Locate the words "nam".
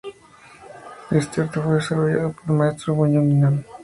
3.39-3.63